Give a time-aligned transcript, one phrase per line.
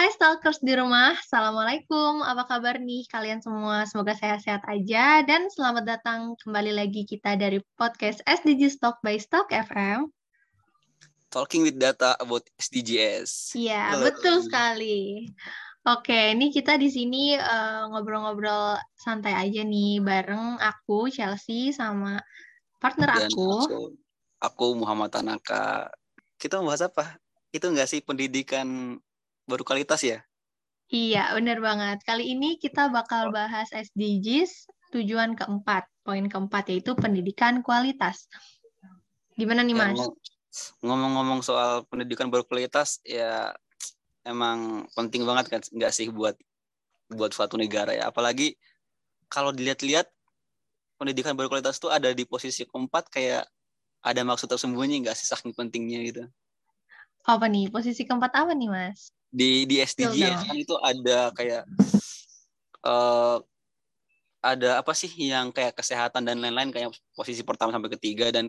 [0.00, 2.24] Hai stalkers di rumah, Assalamualaikum.
[2.24, 3.84] Apa kabar nih kalian semua?
[3.84, 9.52] Semoga sehat-sehat aja dan selamat datang kembali lagi kita dari podcast SDG Stock by Stock
[9.52, 10.08] FM.
[11.28, 13.52] Talking with data about SDGs.
[13.60, 15.28] Iya, betul sekali.
[15.84, 22.24] Oke, ini kita di sini uh, ngobrol-ngobrol santai aja nih bareng aku Chelsea sama
[22.80, 23.48] partner Dan aku.
[23.68, 23.80] aku,
[24.40, 25.92] aku Muhammad Tanaka.
[26.40, 27.20] Kita mau bahas apa?
[27.52, 28.96] Itu enggak sih pendidikan
[29.50, 30.18] berkualitas ya?
[30.90, 31.98] Iya, benar banget.
[32.08, 34.52] Kali ini kita bakal bahas SDGs
[34.90, 35.86] tujuan keempat.
[36.02, 38.26] Poin keempat yaitu pendidikan kualitas.
[39.38, 39.94] Gimana nih, Ya, Mas?
[39.94, 40.16] ngom-
[40.82, 43.54] ngomong-ngomong soal pendidikan berkualitas ya
[44.26, 46.34] emang penting banget kan enggak sih buat
[47.10, 48.10] buat suatu negara ya.
[48.10, 48.58] Apalagi
[49.30, 50.06] kalau dilihat-lihat
[50.98, 53.44] pendidikan berkualitas tuh ada di posisi keempat kayak
[54.02, 56.22] ada maksud tersembunyi enggak sih saking pentingnya gitu.
[57.32, 57.64] Apa nih?
[57.74, 59.00] Posisi keempat apa nih, Mas?
[59.30, 61.62] Di di SDGs kan itu ada kayak
[62.82, 63.38] eh
[64.40, 68.48] ada apa sih yang kayak kesehatan dan lain-lain kayak posisi pertama sampai ketiga dan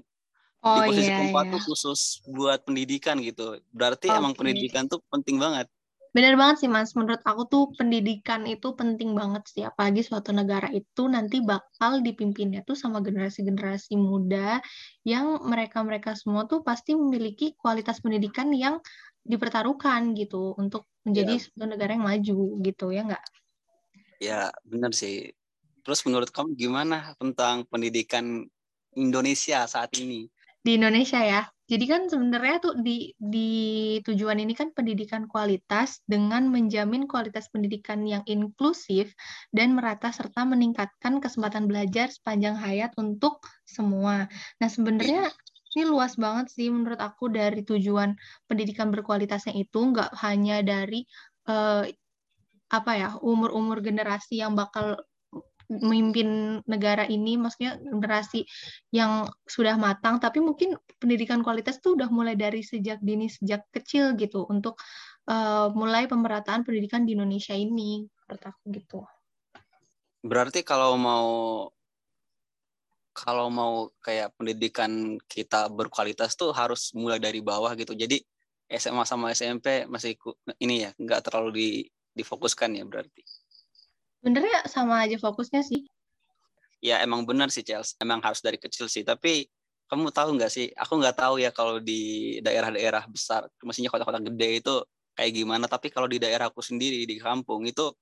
[0.62, 1.54] di Oh posisi iya, keempat iya.
[1.58, 3.58] tuh khusus buat pendidikan gitu.
[3.73, 4.46] Berarti emang Oke.
[4.46, 5.66] pendidikan tuh penting banget.
[6.12, 6.92] Bener banget sih, Mas.
[6.94, 9.64] Menurut aku tuh pendidikan itu penting banget sih.
[9.64, 14.62] Apalagi suatu negara itu nanti bakal dipimpinnya tuh sama generasi-generasi muda
[15.08, 18.84] yang mereka-mereka semua tuh pasti memiliki kualitas pendidikan yang
[19.25, 21.41] dipertaruhkan gitu untuk menjadi Ya.
[21.41, 23.23] suatu negara yang maju gitu, ya nggak?
[24.22, 25.33] Ya, benar sih.
[25.81, 28.45] Terus menurut kamu gimana tentang pendidikan
[28.94, 30.30] Indonesia saat ini?
[30.61, 31.42] di Indonesia ya.
[31.72, 33.49] Jadi kan sebenarnya tuh di di
[34.03, 39.16] tujuan ini kan pendidikan kualitas dengan menjamin kualitas pendidikan yang inklusif
[39.55, 44.27] dan merata serta meningkatkan kesempatan belajar sepanjang hayat untuk semua.
[44.59, 45.31] Nah, sebenarnya
[45.75, 51.08] ini luas banget sih menurut aku dari tujuan pendidikan berkualitasnya itu nggak hanya dari
[51.47, 51.83] eh,
[52.72, 54.99] apa ya umur-umur generasi yang bakal
[55.72, 58.44] memimpin negara ini, maksudnya generasi
[58.92, 64.20] yang sudah matang, tapi mungkin pendidikan kualitas tuh udah mulai dari sejak dini, sejak kecil
[64.20, 64.76] gitu, untuk
[65.31, 68.99] uh, mulai pemerataan pendidikan di Indonesia ini, menurut aku gitu.
[70.21, 71.30] Berarti kalau mau
[73.21, 77.93] kalau mau kayak pendidikan kita berkualitas tuh harus mulai dari bawah gitu.
[77.93, 78.17] Jadi
[78.65, 80.17] SMA sama SMP masih
[80.58, 81.70] ini ya nggak terlalu di,
[82.17, 83.21] difokuskan ya berarti.
[84.21, 85.86] Sebenarnya sama aja fokusnya sih.
[86.81, 89.05] Ya emang benar sih Chelsea, emang harus dari kecil sih.
[89.05, 89.45] Tapi
[89.86, 90.73] kamu tahu nggak sih?
[90.73, 94.81] Aku nggak tahu ya kalau di daerah-daerah besar, mestinya kota-kota gede itu
[95.14, 95.70] kayak gimana.
[95.70, 97.93] Tapi kalau di daerahku sendiri di kampung itu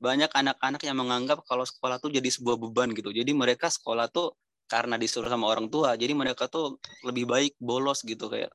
[0.00, 3.12] banyak anak-anak yang menganggap kalau sekolah tuh jadi sebuah beban gitu.
[3.12, 4.32] Jadi mereka sekolah tuh
[4.72, 8.48] karena disuruh sama orang tua, jadi mereka tuh lebih baik bolos gitu kayak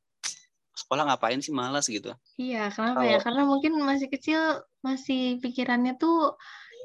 [0.74, 2.14] sekolah ngapain sih malas gitu.
[2.38, 3.18] Iya, kenapa ya?
[3.18, 4.42] Kalau- Karena mungkin masih kecil,
[4.82, 6.34] masih pikirannya tuh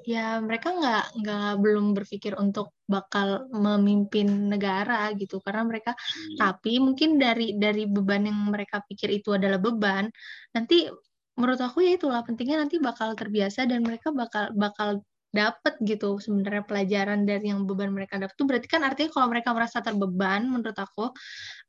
[0.02, 5.40] ya mereka nggak nggak belum berpikir untuk bakal memimpin negara gitu.
[5.44, 5.92] Karena mereka
[6.40, 10.08] Tapi mungkin dari dari beban yang mereka pikir itu adalah beban,
[10.52, 10.88] nanti
[11.32, 15.00] menurut aku ya itulah pentingnya nanti bakal terbiasa dan mereka bakal bakal
[15.32, 19.50] dapet gitu sebenarnya pelajaran dari yang beban mereka dapat itu berarti kan artinya kalau mereka
[19.56, 21.08] merasa terbeban menurut aku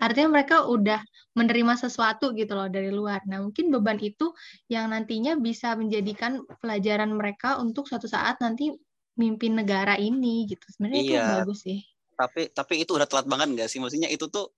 [0.01, 0.99] artinya mereka udah
[1.37, 3.21] menerima sesuatu gitu loh dari luar.
[3.29, 4.33] Nah, mungkin beban itu
[4.69, 8.73] yang nantinya bisa menjadikan pelajaran mereka untuk suatu saat nanti
[9.19, 10.65] mimpin negara ini gitu.
[10.73, 11.21] Sebenarnya itu Iya.
[11.25, 11.92] bagus sih.
[12.15, 13.79] Tapi tapi itu udah telat banget nggak sih?
[13.83, 14.51] Maksudnya itu tuh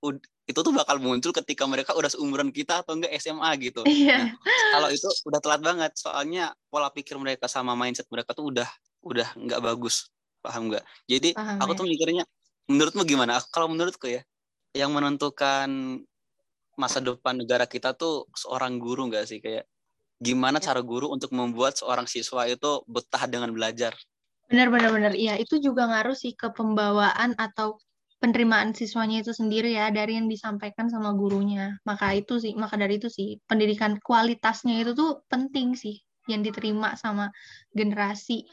[0.45, 3.87] itu tuh bakal muncul ketika mereka udah seumuran kita atau enggak SMA gitu.
[3.87, 4.35] Iya.
[4.69, 8.67] Kalau itu udah telat banget, soalnya pola pikir mereka sama mindset mereka tuh udah
[9.05, 10.09] udah nggak bagus,
[10.43, 10.83] paham nggak?
[11.09, 11.77] Jadi Paham aku ya.
[11.77, 12.23] tuh mikirnya,
[12.69, 13.39] menurutmu gimana?
[13.53, 14.21] Kalau menurutku ya,
[14.77, 15.69] yang menentukan
[16.75, 19.39] masa depan negara kita tuh seorang guru nggak sih?
[19.43, 19.65] Kayak
[20.23, 20.63] gimana Ya.
[20.63, 23.95] cara guru untuk membuat seorang siswa itu betah dengan belajar?
[24.45, 25.13] Benar, benar, benar.
[25.17, 27.81] Iya, itu juga ngaruh sih ke pembawaan atau
[28.21, 31.77] penerimaan siswanya itu sendiri ya dari yang disampaikan sama gurunya.
[31.85, 36.97] Maka itu sih, maka dari itu sih pendidikan kualitasnya itu tuh penting sih yang diterima
[36.97, 37.29] sama
[37.73, 38.49] generasi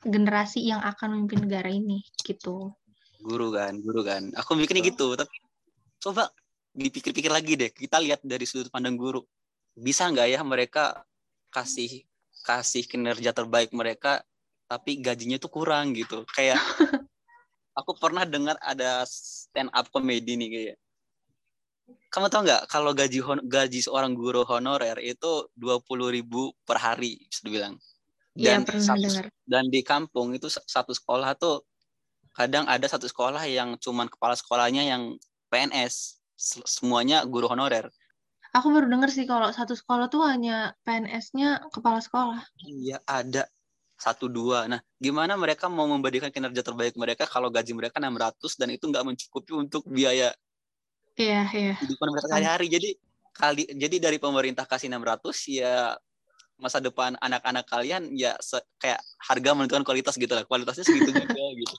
[0.00, 2.72] generasi yang akan memimpin negara ini gitu.
[3.20, 4.32] Guru kan, guru kan.
[4.40, 5.36] Aku mikirnya gitu, tapi
[6.00, 6.32] coba
[6.72, 7.68] dipikir-pikir lagi deh.
[7.68, 9.20] Kita lihat dari sudut pandang guru.
[9.76, 11.04] Bisa nggak ya mereka
[11.52, 12.08] kasih
[12.40, 14.24] kasih kinerja terbaik mereka,
[14.70, 16.22] tapi gajinya tuh kurang gitu.
[16.30, 16.62] Kayak
[17.78, 20.76] aku pernah dengar ada stand up comedy nih kayak.
[22.10, 27.18] Kamu tahu nggak kalau gaji hon- gaji seorang guru honorer itu 20.000 ribu per hari
[27.26, 27.74] bisa dibilang.
[28.38, 29.26] Iya, Dan pernah satu, dengar.
[29.46, 31.66] dan di kampung itu sa- satu sekolah tuh
[32.34, 35.18] kadang ada satu sekolah yang cuman kepala sekolahnya yang
[35.50, 37.90] PNS, Se- semuanya guru honorer.
[38.54, 42.42] Aku baru denger sih kalau satu sekolah tuh hanya PNS-nya kepala sekolah.
[42.58, 43.46] Iya, ada
[44.00, 44.64] satu dua.
[44.64, 49.04] Nah, gimana mereka mau memberikan kinerja terbaik mereka kalau gaji mereka 600 dan itu nggak
[49.04, 50.32] mencukupi untuk biaya
[51.20, 51.74] Iya, iya.
[51.76, 52.66] kehidupan mereka sehari-hari.
[52.72, 52.90] Jadi
[53.36, 55.94] kali jadi dari pemerintah kasih 600 ya
[56.60, 60.44] masa depan anak-anak kalian ya se, kayak harga menentukan kualitas gitu lah.
[60.48, 61.24] Kualitasnya segitu juga
[61.60, 61.74] gitu.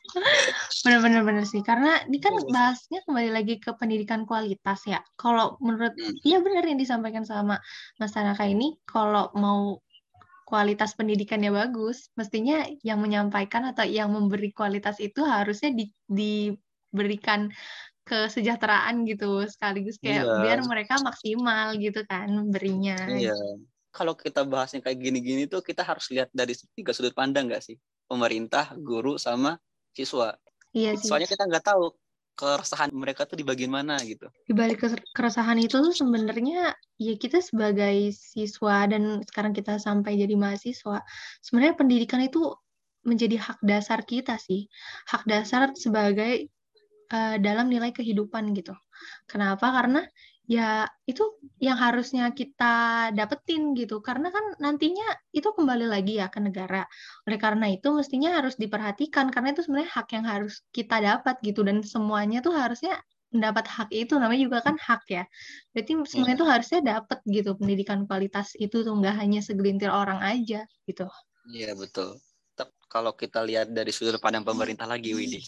[0.85, 1.61] Bener-bener bener sih.
[1.61, 5.01] Karena ini kan bahasnya kembali lagi ke pendidikan kualitas ya.
[5.17, 6.17] Kalau menurut, Hmm.
[6.25, 7.61] iya bener yang disampaikan sama
[8.01, 9.77] Mas Tanaka ini, kalau mau
[10.51, 17.47] kualitas pendidikannya bagus, mestinya yang menyampaikan atau yang memberi kualitas itu harusnya di, diberikan
[18.03, 20.35] kesejahteraan gitu sekaligus kayak Iya.
[20.43, 22.99] biar mereka maksimal gitu kan berinya.
[23.07, 23.31] Iya.
[23.95, 27.79] Kalau kita bahasnya kayak gini-gini tuh kita harus lihat dari tiga sudut pandang nggak sih?
[28.11, 29.55] Pemerintah, guru, sama
[29.95, 30.35] siswa.
[30.75, 31.07] Iya sih.
[31.07, 31.95] Soalnya kita nggak tahu
[32.35, 34.27] keresahan mereka tuh di bagian mana gitu.
[34.47, 34.81] Di balik
[35.13, 41.03] keresahan itu tuh sebenarnya ya kita sebagai siswa dan sekarang kita sampai jadi mahasiswa,
[41.43, 42.55] sebenarnya pendidikan itu
[43.05, 44.69] menjadi hak dasar kita sih.
[45.09, 46.49] Hak dasar sebagai
[47.11, 48.73] eh, dalam nilai kehidupan gitu.
[49.25, 49.69] Kenapa?
[49.73, 50.01] Karena
[50.51, 51.23] ya itu
[51.63, 54.03] yang harusnya kita dapetin gitu.
[54.03, 56.83] Karena kan nantinya itu kembali lagi ya ke negara.
[57.23, 61.63] Oleh karena itu mestinya harus diperhatikan karena itu sebenarnya hak yang harus kita dapat gitu
[61.63, 62.99] dan semuanya tuh harusnya
[63.31, 65.23] mendapat hak itu namanya juga kan hak ya.
[65.71, 66.41] Berarti semuanya Iya.
[66.43, 71.07] tuh harusnya dapat gitu pendidikan kualitas itu tuh nggak hanya segelintir orang aja gitu.
[71.47, 72.19] Iya betul.
[72.91, 75.39] Kalau kita lihat dari sudut pandang pemerintah lagi, Widi.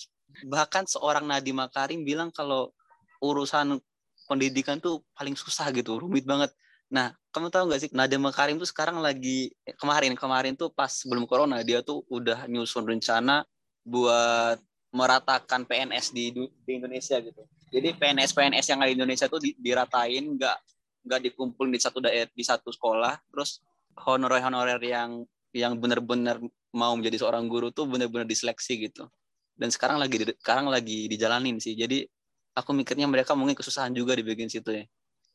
[0.48, 2.72] Bahkan seorang Nadiem Makarim bilang kalau
[3.20, 3.84] urusan
[4.28, 6.52] pendidikan tuh paling susah gitu, rumit banget.
[6.94, 9.50] Nah, kamu tahu nggak sih Nadiem Makarim tuh sekarang lagi
[9.82, 13.42] kemarin kemarin tuh pas sebelum corona dia tuh udah nyusun rencana
[13.82, 14.62] buat
[14.94, 17.42] meratakan PNS di di Indonesia gitu.
[17.74, 20.58] Jadi PNS PNS yang ada di Indonesia tuh di- diratain, nggak
[21.04, 23.60] nggak dikumpulin di satu daerah di satu sekolah, terus
[24.06, 26.38] honorer honorer yang yang benar-benar
[26.74, 29.10] mau menjadi seorang guru tuh benar-benar diseleksi gitu.
[29.58, 31.74] Dan sekarang lagi sekarang lagi dijalanin sih.
[31.74, 32.06] Jadi
[32.54, 34.86] aku mikirnya mereka mungkin kesusahan juga di bagian situ ya.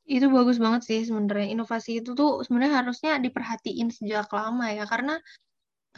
[0.08, 1.52] Itu bagus banget sih sebenarnya.
[1.52, 5.20] Inovasi itu tuh sebenarnya harusnya diperhatiin sejak lama ya karena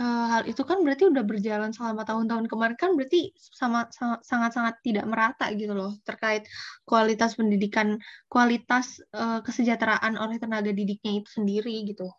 [0.00, 3.86] eh, hal itu kan berarti udah berjalan selama tahun-tahun kemarin kan berarti sama
[4.24, 6.48] sangat-sangat tidak merata gitu loh terkait
[6.82, 12.10] kualitas pendidikan, kualitas eh, kesejahteraan oleh tenaga didiknya itu sendiri gitu.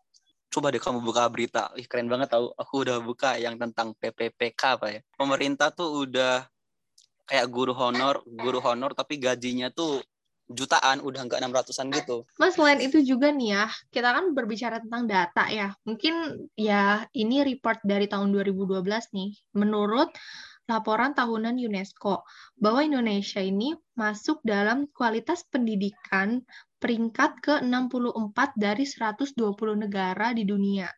[0.52, 1.72] Coba deh kamu buka berita.
[1.80, 2.52] Ih, keren banget tahu.
[2.60, 5.00] Aku udah buka yang tentang PPPK apa ya.
[5.16, 6.51] Pemerintah tuh udah
[7.32, 10.04] kayak guru honor, guru honor tapi gajinya tuh
[10.52, 12.28] jutaan, udah nggak 600-an gitu.
[12.36, 15.72] Mas, selain itu juga nih ya, kita kan berbicara tentang data ya.
[15.88, 18.84] Mungkin ya ini report dari tahun 2012
[19.16, 19.32] nih.
[19.56, 20.12] Menurut
[20.68, 22.24] laporan tahunan UNESCO,
[22.60, 26.44] bahwa Indonesia ini masuk dalam kualitas pendidikan
[26.84, 29.36] peringkat ke-64 dari 120
[29.76, 30.92] negara di dunia.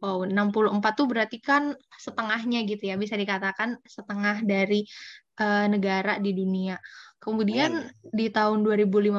[0.00, 4.88] Wow, 64 tuh berarti kan setengahnya gitu ya, bisa dikatakan setengah dari
[5.36, 6.80] eh, negara di dunia.
[7.20, 9.12] Kemudian di tahun 2015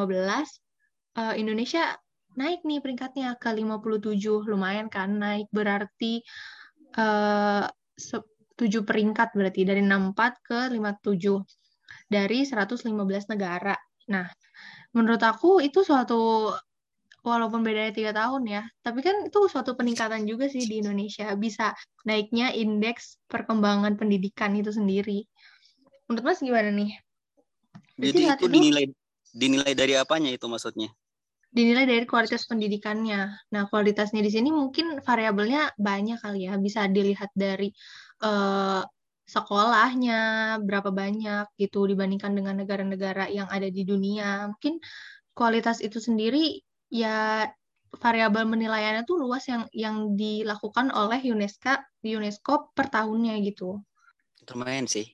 [1.21, 1.93] eh, Indonesia
[2.33, 6.25] naik nih peringkatnya ke 57, lumayan kan naik berarti
[6.97, 7.65] eh
[8.61, 11.41] 7 peringkat berarti dari 64 ke 57
[12.09, 13.73] dari 115 negara.
[14.13, 14.27] Nah,
[14.93, 16.53] menurut aku itu suatu
[17.21, 21.77] walaupun bedanya tiga tahun ya, tapi kan itu suatu peningkatan juga sih di Indonesia bisa
[22.05, 25.25] naiknya indeks perkembangan pendidikan itu sendiri.
[26.09, 26.91] Menurut Mas gimana nih?
[27.95, 28.85] Jadi saat itu itu- dinilai
[29.31, 30.89] dinilai dari apanya itu maksudnya?
[31.51, 33.27] dinilai dari kualitas pendidikannya.
[33.51, 36.55] Nah, kualitasnya di sini mungkin variabelnya banyak kali ya.
[36.55, 37.75] Bisa dilihat dari
[38.23, 38.81] eh,
[39.27, 40.19] sekolahnya,
[40.63, 44.47] berapa banyak gitu dibandingkan dengan negara-negara yang ada di dunia.
[44.47, 44.79] Mungkin
[45.35, 47.47] kualitas itu sendiri ya
[47.91, 53.79] variabel penilaiannya tuh luas yang yang dilakukan oleh UNESCO UNESCO per tahunnya gitu.
[54.51, 55.07] Lumayan sih.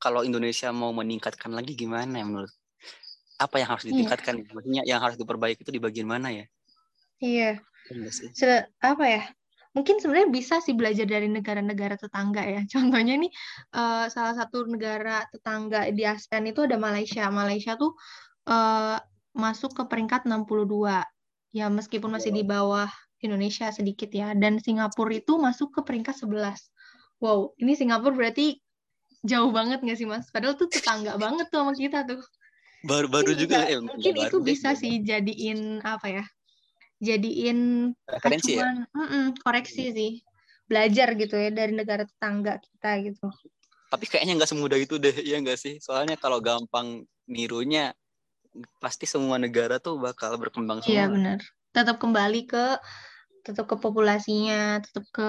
[0.00, 2.52] Kalau Indonesia mau meningkatkan lagi gimana ya menurut?
[3.40, 3.92] Apa yang harus Iya.
[3.92, 4.34] ditingkatkan?
[4.52, 6.44] Maksudnya yang harus diperbaiki itu di bagian mana ya?
[7.24, 7.60] Iya.
[8.12, 8.28] Sih?
[8.36, 9.22] Se- apa ya?
[9.74, 12.60] Mungkin sebenarnya bisa sih belajar dari negara-negara tetangga ya.
[12.72, 13.32] Contohnya nih
[13.74, 17.26] eh, salah satu negara tetangga di ASEAN itu ada Malaysia.
[17.32, 17.96] Malaysia tuh
[18.48, 18.96] eh,
[19.34, 21.04] masuk ke peringkat 62.
[21.54, 22.90] Ya meskipun masih di bawah
[23.22, 24.34] Indonesia sedikit ya.
[24.34, 26.58] Dan Singapura itu masuk ke peringkat 11.
[27.22, 28.58] Wow, ini Singapura berarti
[29.22, 30.26] jauh banget nggak sih Mas?
[30.34, 32.20] Padahal tuh tetangga banget tuh sama kita tuh.
[32.84, 36.24] Baru baru Mungkin juga eh, mungkin itu baru deh, bisa enggak sih jadiin apa ya?
[37.00, 37.58] Jadiin
[38.04, 38.66] Referensi ya?
[38.66, 40.12] acuan, mm-mm, koreksi sih.
[40.66, 43.30] Belajar gitu ya dari negara tetangga kita gitu.
[43.88, 45.78] Tapi kayaknya nggak semudah itu deh, ya nggak sih?
[45.78, 47.94] Soalnya kalau gampang nirunya
[48.78, 50.94] pasti semua negara tuh bakal berkembang semua.
[50.94, 51.38] Iya benar.
[51.74, 52.78] Tetap kembali ke
[53.44, 55.28] tetap ke populasinya, tetap ke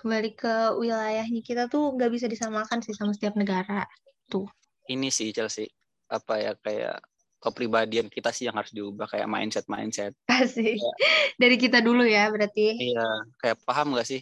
[0.00, 3.84] kembali ke wilayahnya kita tuh nggak bisa disamakan sih sama setiap negara
[4.32, 4.48] tuh.
[4.88, 5.68] Ini sih Chelsea
[6.10, 6.98] apa ya kayak
[7.40, 10.12] kepribadian kita sih yang harus diubah kayak mindset mindset.
[10.28, 10.76] Kasih.
[11.40, 12.76] Dari kita dulu ya berarti.
[12.76, 13.08] Iya,
[13.40, 14.20] kayak paham gak sih?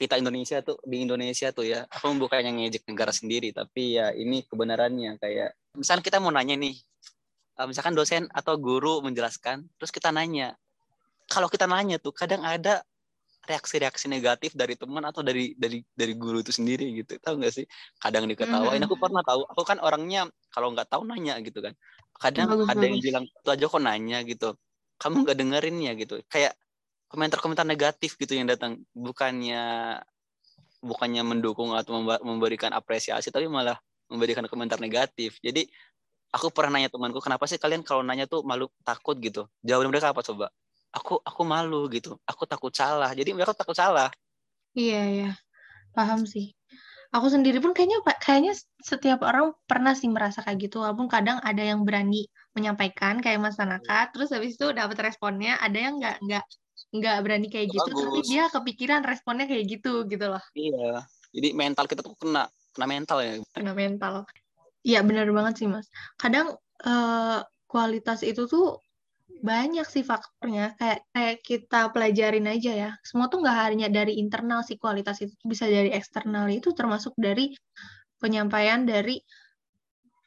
[0.00, 4.16] Kita Indonesia tuh di Indonesia tuh ya, aku bukan yang ngejek negara sendiri, tapi ya
[4.16, 6.72] ini kebenarannya kayak misalnya kita mau nanya nih,
[7.68, 10.56] misalkan dosen atau guru menjelaskan, terus kita nanya,
[11.28, 12.84] kalau kita nanya tuh kadang ada
[13.48, 17.16] reaksi-reaksi negatif dari teman atau dari dari dari guru itu sendiri gitu.
[17.18, 17.66] Tahu nggak sih?
[17.98, 21.72] Kadang diketawain aku pernah tahu aku kan orangnya kalau nggak tahu nanya gitu kan.
[22.20, 24.54] Kadang bagus, ada yang bilang itu aja kok nanya gitu.
[25.00, 26.20] Kamu nggak dengerin ya gitu.
[26.28, 26.52] Kayak
[27.08, 28.84] komentar-komentar negatif gitu yang datang.
[28.92, 29.96] Bukannya
[30.80, 33.80] bukannya mendukung atau memberikan apresiasi tapi malah
[34.12, 35.40] memberikan komentar negatif.
[35.40, 35.66] Jadi
[36.30, 39.50] aku pernah nanya temanku kenapa sih kalian kalau nanya tuh malu takut gitu?
[39.62, 40.46] Jawaban mereka apa coba?
[40.90, 43.10] Aku aku malu gitu aku takut salah.
[43.14, 44.10] Jadi mereka takut salah.
[44.74, 45.30] Iya iya.
[45.94, 46.54] Paham sih.
[47.10, 51.58] Aku sendiri pun kayaknya kayaknya setiap orang pernah sih merasa kayak gitu walaupun kadang ada
[51.58, 56.44] yang berani menyampaikan kayak masyarakat terus habis itu dapat responnya ada yang nggak nggak
[56.90, 58.02] nggak berani kayak gitu Bagus.
[58.06, 60.42] tapi dia kepikiran responnya kayak gitu gitu loh.
[60.54, 61.02] Iya.
[61.34, 63.32] Jadi mental kita tuh kena kena mental ya.
[63.58, 64.22] Kena mental
[64.88, 65.86] iya benar banget sih mas.
[66.20, 66.56] Kadang
[66.86, 67.38] uh,
[67.70, 68.80] kualitas itu tuh
[69.40, 70.76] banyak sih faktornya.
[70.76, 72.90] Kayak kayak kita pelajarin aja ya.
[73.04, 75.32] Semua tuh nggak hanya dari internal sih kualitas itu.
[75.44, 77.52] Bisa dari eksternal itu termasuk dari
[78.20, 79.20] penyampaian dari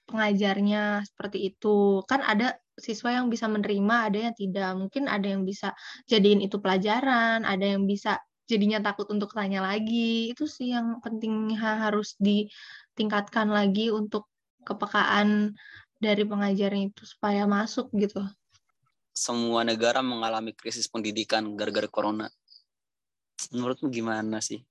[0.10, 2.02] pengajarnya seperti itu.
[2.10, 4.70] Kan ada siswa yang bisa menerima ada yang tidak.
[4.82, 5.78] Mungkin ada yang bisa
[6.10, 8.18] jadiin itu pelajaran ada yang bisa
[8.50, 10.34] jadinya takut untuk tanya lagi.
[10.34, 14.33] Itu sih yang penting harus ditingkatkan lagi untuk
[14.64, 15.54] kepekaan
[16.00, 18.24] dari pengajarnya itu supaya masuk gitu
[19.14, 22.28] semua negara mengalami krisis pendidikan gara-gara corona.
[23.54, 24.66] Menurutmu gimana sih?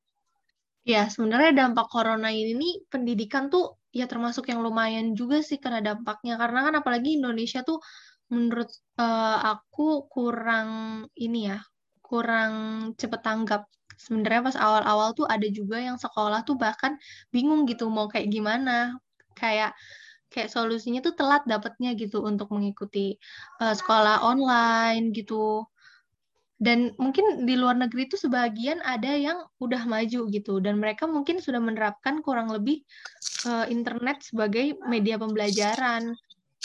[0.82, 5.78] Ya, sebenarnya dampak corona ini nih pendidikan tuh ya termasuk yang lumayan juga sih karena
[5.94, 6.34] dampaknya.
[6.34, 7.78] Karena kan apalagi Indonesia tuh
[8.34, 8.66] menurut
[8.98, 10.70] uh, aku kurang
[11.14, 11.62] ini ya,
[12.02, 12.52] kurang
[12.98, 13.70] cepet tanggap.
[13.94, 16.98] Sebenarnya pas awal-awal tuh ada juga yang sekolah tuh bahkan
[17.30, 18.98] bingung gitu mau kayak gimana.
[19.34, 19.76] Kayak
[20.32, 23.20] kayak solusinya tuh telat dapetnya gitu untuk mengikuti
[23.60, 25.68] uh, sekolah online gitu.
[26.62, 31.42] Dan mungkin di luar negeri itu sebagian ada yang udah maju gitu dan mereka mungkin
[31.42, 32.86] sudah menerapkan kurang lebih
[33.50, 36.16] uh, internet sebagai media pembelajaran.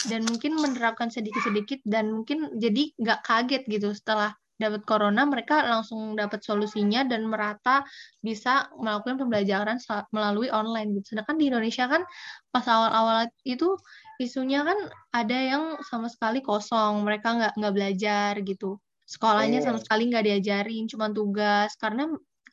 [0.05, 6.17] Dan mungkin menerapkan sedikit-sedikit dan mungkin jadi nggak kaget gitu setelah dapat corona mereka langsung
[6.17, 7.85] dapat solusinya dan merata
[8.25, 9.77] bisa melakukan pembelajaran
[10.09, 11.13] melalui online gitu.
[11.15, 12.01] Sedangkan di Indonesia kan
[12.49, 13.77] pas awal-awal itu
[14.17, 14.77] isunya kan
[15.13, 18.81] ada yang sama sekali kosong, mereka nggak nggak belajar gitu.
[19.07, 19.83] Sekolahnya sama iya.
[19.85, 22.09] sekali nggak diajarin, cuma tugas karena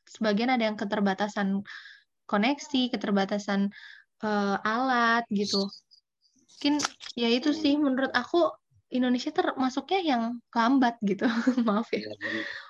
[0.06, 1.64] sebagian ada yang keterbatasan
[2.28, 3.72] koneksi, keterbatasan
[4.22, 5.66] uh, alat gitu.
[6.54, 6.80] Mungkin
[7.18, 8.52] ya itu sih menurut aku
[8.94, 10.22] Indonesia termasuknya yang
[10.54, 11.26] lambat gitu.
[11.66, 12.14] Maaf ya, ya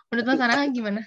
[0.09, 1.03] menurut Mas Anang gimana?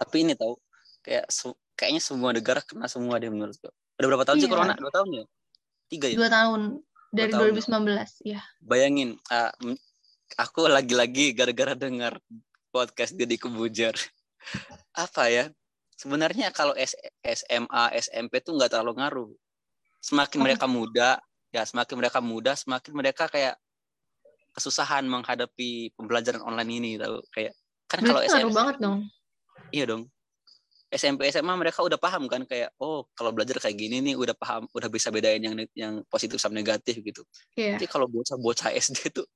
[0.00, 0.56] tapi ini tahu
[1.04, 1.28] kayak
[1.76, 4.44] kayaknya semua negara kena semua deh menurut gue udah berapa tahun iya.
[4.44, 4.74] sih corona?
[4.80, 5.24] Dua tahun ya?
[5.92, 6.16] Tiga ya?
[6.16, 6.60] Dua tahun.
[7.10, 9.50] Dari dua tahun 2019 ya bayangin uh,
[10.38, 12.16] aku lagi-lagi gara-gara dengar
[12.72, 13.92] podcast jadi kebujar.
[15.04, 15.44] Apa ya?
[16.00, 16.72] Sebenarnya kalau
[17.20, 19.30] SMA SMP tuh nggak terlalu ngaruh.
[20.00, 23.58] Semakin mereka muda ya semakin mereka muda semakin mereka kayak
[24.54, 27.22] kesusahan menghadapi pembelajaran online ini tahu.
[27.34, 27.54] Kayak
[27.90, 28.98] kan kalau SMP banget dong.
[29.70, 30.02] Iya dong.
[30.90, 34.66] SMP SMA mereka udah paham kan kayak oh kalau belajar kayak gini nih udah paham
[34.74, 37.22] udah bisa bedain yang yang positif sama negatif gitu.
[37.54, 37.78] Yeah.
[37.78, 39.26] tapi kalau bocah-bocah SD tuh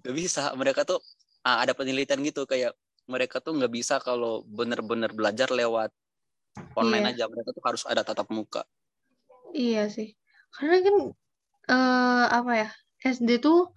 [0.00, 0.48] gak bisa.
[0.56, 1.00] Mereka tuh
[1.44, 2.72] ada penelitian gitu kayak
[3.06, 5.92] mereka tuh nggak bisa kalau bener-bener belajar lewat
[6.72, 7.12] online yeah.
[7.12, 7.24] aja.
[7.28, 8.64] Mereka tuh harus ada tatap muka.
[9.52, 10.16] Iya sih.
[10.56, 10.96] Karena kan
[11.70, 12.68] uh, apa ya
[13.04, 13.70] SD tuh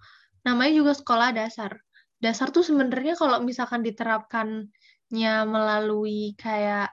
[0.46, 1.80] namanya juga sekolah dasar.
[2.20, 6.92] Dasar tuh sebenarnya kalau misalkan diterapkannya melalui kayak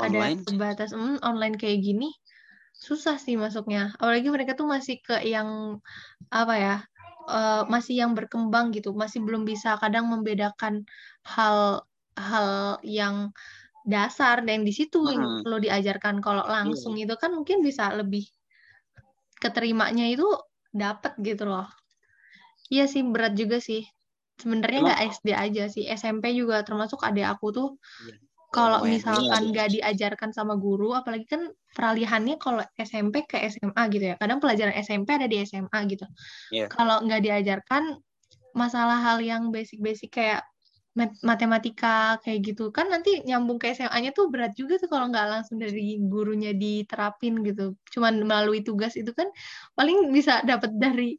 [0.00, 0.40] online.
[0.40, 2.08] ada terbatas hmm, online kayak gini,
[2.72, 3.92] susah sih masuknya.
[4.00, 5.80] Apalagi mereka tuh masih ke yang
[6.32, 6.76] apa ya?
[7.22, 10.82] Uh, masih yang berkembang gitu, masih belum bisa kadang membedakan
[11.22, 11.86] hal
[12.18, 13.30] hal yang
[13.86, 15.42] dasar dan di situ hmm.
[15.42, 17.06] perlu diajarkan kalau langsung hmm.
[17.06, 18.26] itu kan mungkin bisa lebih
[19.42, 20.26] keterimanya itu
[20.70, 21.66] dapat gitu loh.
[22.72, 23.84] Iya sih berat juga sih.
[24.40, 27.70] Sebenarnya nggak SD aja sih, SMP juga termasuk adik aku tuh.
[28.08, 28.16] Iya.
[28.52, 34.14] kalau misalkan nggak diajarkan sama guru, apalagi kan peralihannya kalau SMP ke SMA gitu ya.
[34.20, 36.04] Kadang pelajaran SMP ada di SMA gitu.
[36.52, 36.68] Yeah.
[36.68, 37.96] Kalau nggak diajarkan
[38.52, 40.44] masalah hal yang basic-basic kayak
[41.24, 45.56] matematika kayak gitu kan nanti nyambung ke SMA-nya tuh berat juga tuh kalau nggak langsung
[45.56, 47.72] dari gurunya diterapin gitu.
[47.96, 49.32] Cuman melalui tugas itu kan
[49.72, 51.16] paling bisa dapat dari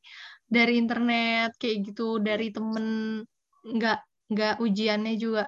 [0.47, 3.19] dari internet kayak gitu, dari temen
[3.63, 3.99] nggak
[4.33, 5.47] nggak ujiannya juga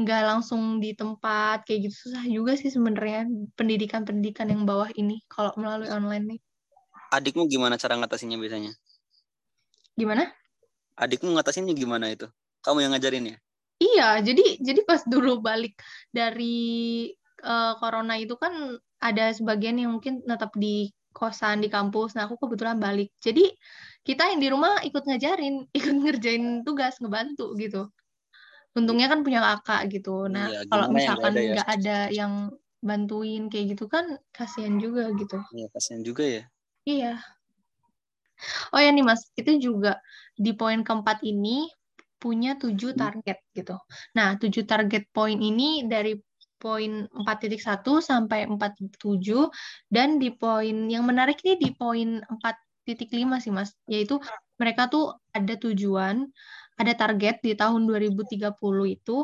[0.00, 3.26] nggak langsung di tempat kayak gitu susah juga sih sebenarnya
[3.58, 6.40] pendidikan-pendidikan yang bawah ini kalau melalui online nih.
[7.10, 8.72] Adikmu gimana cara ngatasinnya biasanya?
[9.98, 10.30] Gimana?
[10.94, 12.30] Adikmu ngatasinnya gimana itu?
[12.62, 13.36] Kamu yang ngajarin ya?
[13.80, 15.80] Iya, jadi jadi pas dulu balik
[16.12, 17.08] dari
[17.40, 22.14] uh, corona itu kan ada sebagian yang mungkin tetap di kosan di kampus.
[22.16, 23.10] Nah, aku kebetulan balik.
[23.18, 23.50] Jadi
[24.06, 27.90] kita yang di rumah ikut ngajarin, ikut ngerjain tugas, ngebantu gitu
[28.74, 31.58] untungnya kan punya kakak gitu nah iya, kalau misalkan ya?
[31.58, 31.74] nggak ada, ya?
[31.74, 32.32] ada yang
[32.80, 36.42] bantuin kayak gitu kan kasihan juga gitu iya kasihan juga ya
[36.86, 37.14] iya
[38.72, 39.98] oh ya nih mas itu juga
[40.38, 41.68] di poin keempat ini
[42.20, 43.00] punya tujuh hmm.
[43.00, 43.76] target gitu
[44.14, 46.14] nah tujuh target poin ini dari
[46.60, 47.56] poin 4.1
[48.04, 49.48] sampai 4.7
[49.88, 53.72] dan di poin yang menarik ini di poin 4.5 sih Mas.
[53.88, 54.20] Yaitu
[54.60, 56.28] mereka tuh ada tujuan
[56.80, 58.56] ada target di tahun 2030
[58.88, 59.16] itu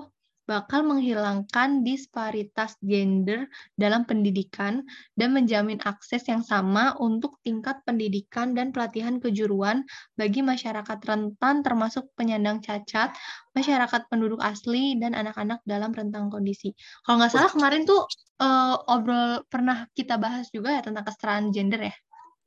[0.47, 4.87] bakal menghilangkan disparitas gender dalam pendidikan
[5.19, 9.83] dan menjamin akses yang sama untuk tingkat pendidikan dan pelatihan kejuruan
[10.15, 13.13] bagi masyarakat rentan termasuk penyandang cacat,
[13.59, 16.73] masyarakat penduduk asli, dan anak-anak dalam rentang kondisi.
[17.03, 18.07] Kalau nggak salah kemarin tuh
[18.39, 21.95] uh, obrol pernah kita bahas juga ya tentang kesetaraan gender ya?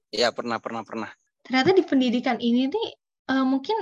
[0.10, 1.12] Iya pernah pernah pernah.
[1.46, 2.88] Ternyata di pendidikan ini nih
[3.30, 3.78] uh, mungkin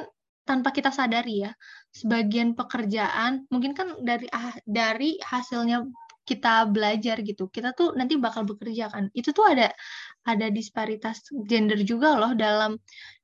[0.47, 1.51] tanpa kita sadari ya
[1.91, 5.83] sebagian pekerjaan mungkin kan dari ah, dari hasilnya
[6.27, 9.07] kita belajar gitu kita tuh nanti bakal bekerja kan.
[9.15, 9.71] Itu tuh ada
[10.27, 12.75] ada disparitas gender juga loh dalam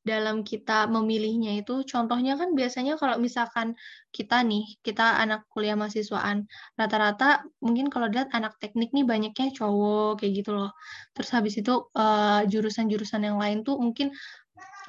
[0.07, 1.83] dalam kita memilihnya itu.
[1.83, 3.75] Contohnya kan biasanya kalau misalkan
[4.15, 6.47] kita nih kita anak kuliah mahasiswaan
[6.79, 10.71] rata-rata mungkin kalau lihat anak teknik nih banyaknya cowok kayak gitu loh.
[11.11, 14.15] Terus habis itu uh, eh, jurusan -jurusan yang lain tuh mungkin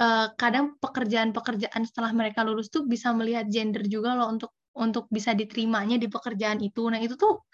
[0.01, 5.33] uh, kadang pekerjaan-pekerjaan setelah mereka lulus tuh bisa melihat gender juga loh untuk untuk bisa
[5.33, 6.83] diterimanya di pekerjaan itu.
[6.91, 7.47] Nah, itu tuh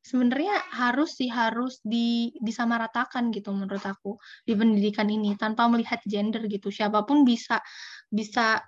[0.00, 4.16] sebenarnya harus sih harus di disamaratakan gitu menurut aku
[4.48, 6.68] di pendidikan ini tanpa melihat gender gitu.
[6.68, 7.60] Siapa pun bisa
[8.08, 8.60] bisa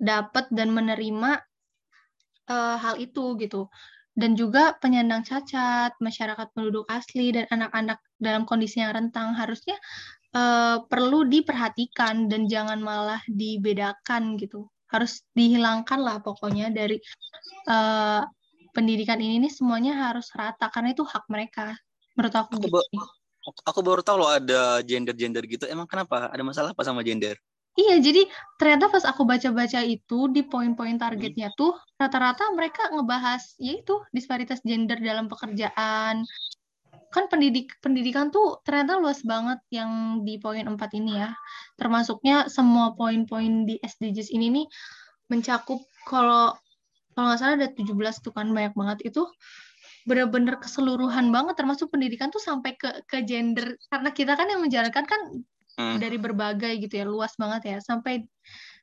[0.00, 1.40] dapat dan menerima
[2.48, 3.68] uh, hal itu gitu.
[4.14, 9.74] Dan juga penyandang cacat, masyarakat penduduk asli dan anak-anak dalam kondisi yang rentang harusnya
[10.34, 14.68] uh, perlu diperhatikan dan jangan malah dibedakan gitu.
[14.90, 16.98] Harus dihilangkan lah pokoknya dari
[17.70, 18.22] uh,
[18.74, 21.78] pendidikan ini nih semuanya harus rata karena itu hak mereka.
[22.18, 22.50] Menurut aku.
[22.58, 22.78] Aku, gitu.
[23.64, 25.64] aku baru tahu loh ada gender-gender gitu.
[25.70, 26.30] Emang kenapa?
[26.30, 27.38] Ada masalah apa sama gender?
[27.74, 33.98] Iya, jadi ternyata pas aku baca-baca itu di poin-poin targetnya tuh rata-rata mereka ngebahas yaitu
[34.14, 36.22] disparitas gender dalam pekerjaan,
[37.14, 41.30] kan pendidik pendidikan tuh ternyata luas banget yang di poin 4 ini ya.
[41.78, 44.66] Termasuknya semua poin-poin di SDGs ini nih
[45.30, 46.52] mencakup kalau
[47.14, 47.94] kalau nggak salah ada 17
[48.26, 49.22] tuh kan banyak banget itu
[50.04, 55.04] benar-benar keseluruhan banget termasuk pendidikan tuh sampai ke ke gender karena kita kan yang menjalankan
[55.08, 55.20] kan
[55.80, 55.96] hmm.
[55.96, 58.28] dari berbagai gitu ya luas banget ya sampai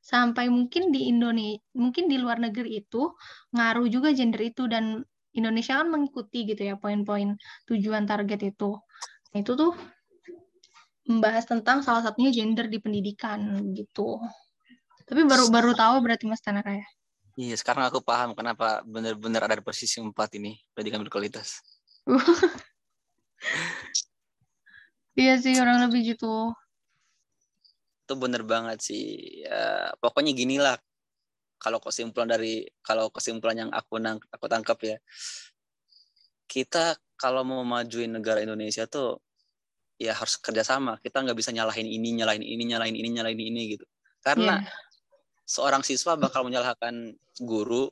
[0.02, 3.14] sampai mungkin di Indonesia mungkin di luar negeri itu
[3.54, 8.76] ngaruh juga gender itu dan Indonesia kan mengikuti gitu ya poin-poin tujuan target itu.
[9.32, 9.72] Nah, itu tuh
[11.08, 14.20] membahas tentang salah satunya gender di pendidikan gitu.
[15.08, 16.88] Tapi baru baru tahu berarti Mas Tanaka ya.
[17.40, 21.64] Iya, sekarang aku paham kenapa benar-benar ada di posisi empat ini pendidikan berkualitas.
[25.20, 26.52] iya sih orang lebih gitu.
[28.04, 29.40] Itu bener banget sih.
[29.48, 30.76] Ya, pokoknya gini lah
[31.62, 34.98] kalau kesimpulan dari kalau kesimpulan yang aku nang, aku tangkap ya
[36.52, 39.22] kita kalau mau majuin negara Indonesia tuh
[40.02, 43.86] ya harus kerjasama kita nggak bisa nyalahin ini nyalahin ini nyalahin ini nyalahin ini gitu.
[44.20, 44.74] Karena yeah.
[45.48, 47.88] seorang siswa bakal menyalahkan guru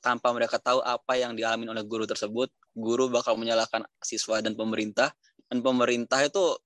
[0.00, 2.48] tanpa mereka tahu apa yang dialami oleh guru tersebut.
[2.72, 5.12] Guru bakal menyalahkan siswa dan pemerintah.
[5.46, 6.56] Dan pemerintah itu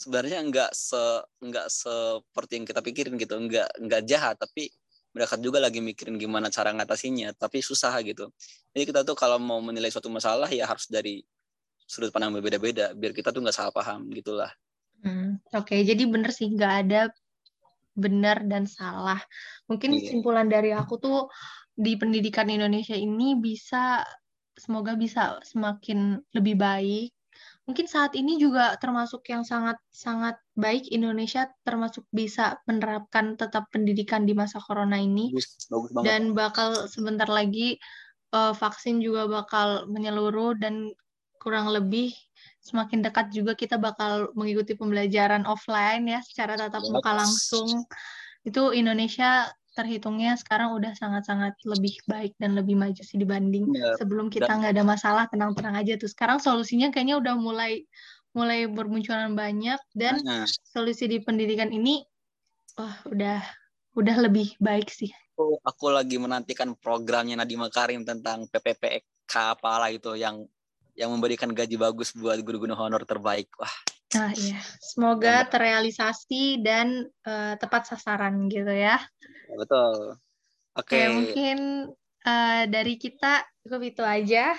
[0.00, 3.36] sebenarnya nggak se nggak seperti yang kita pikirin gitu.
[3.36, 4.72] Nggak nggak jahat tapi
[5.12, 8.32] mereka juga lagi mikirin gimana cara ngatasinya tapi susah gitu
[8.72, 11.22] jadi kita tuh kalau mau menilai suatu masalah ya harus dari
[11.84, 14.50] sudut pandang berbeda-beda biar kita tuh nggak salah paham gitulah
[15.04, 15.84] hmm, oke okay.
[15.84, 17.00] jadi bener sih nggak ada
[17.92, 19.20] benar dan salah
[19.68, 20.08] mungkin iya.
[20.08, 21.28] kesimpulan dari aku tuh
[21.72, 24.04] di pendidikan Indonesia ini bisa
[24.56, 27.10] semoga bisa semakin lebih baik.
[27.62, 34.26] Mungkin saat ini juga termasuk yang sangat sangat baik Indonesia termasuk bisa menerapkan tetap pendidikan
[34.26, 36.06] di masa corona ini bagus, bagus banget.
[36.10, 37.78] dan bakal sebentar lagi
[38.34, 40.90] uh, vaksin juga bakal menyeluruh dan
[41.38, 42.10] kurang lebih
[42.62, 47.86] semakin dekat juga kita bakal mengikuti pembelajaran offline ya secara tatap muka langsung.
[48.42, 53.96] Itu Indonesia terhitungnya sekarang udah sangat-sangat lebih baik dan lebih maju sih dibanding Bener.
[53.96, 56.08] sebelum kita nggak ada masalah tenang-tenang aja tuh.
[56.08, 57.84] Sekarang solusinya kayaknya udah mulai
[58.32, 62.00] mulai bermunculan banyak dan Nah, solusi di pendidikan ini
[62.76, 63.40] wah udah
[63.96, 65.12] udah lebih baik sih.
[65.36, 70.44] aku, aku lagi menantikan programnya Nadiem Makarim tentang PPPK apalah itu yang
[70.92, 73.48] yang memberikan gaji bagus buat guru-guru honor terbaik.
[73.56, 73.72] Wah,
[74.12, 74.60] Nah, iya.
[74.80, 79.00] Semoga terrealisasi dan eh, tepat sasaran gitu ya.
[79.56, 80.20] Betul.
[80.72, 80.96] Oke.
[80.96, 81.58] Oke, mungkin
[82.24, 84.56] eh, dari kita cukup itu aja.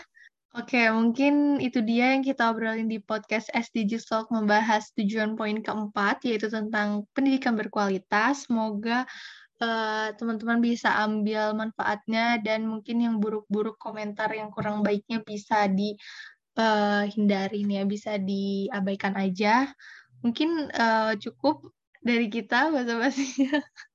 [0.53, 6.21] Oke, mungkin itu dia yang kita obrolin di podcast SDG Talk membahas tujuan poin keempat,
[6.29, 8.45] yaitu tentang pendidikan berkualitas.
[8.45, 9.09] Semoga
[9.57, 17.67] eh, teman-teman bisa ambil manfaatnya dan mungkin yang buruk-buruk komentar yang kurang baiknya bisa dihindarin
[17.73, 19.73] ya, bisa diabaikan aja.
[20.21, 21.65] Mungkin eh, cukup
[22.05, 23.57] dari kita bahasa-bahasanya.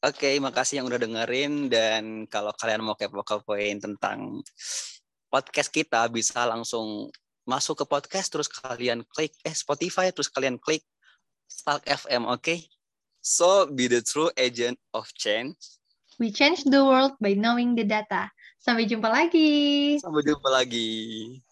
[0.00, 4.40] Oke, makasih yang udah dengerin dan kalau kalian mau kepo-kepoin tentang
[5.28, 7.12] podcast kita bisa langsung
[7.44, 10.80] masuk ke podcast terus kalian klik eh Spotify terus kalian klik
[11.52, 12.64] Spark FM, oke?
[13.20, 15.60] So be the true agent of change.
[16.16, 18.32] We change the world by knowing the data.
[18.56, 20.00] Sampai jumpa lagi.
[20.00, 21.40] Sampai jumpa lagi.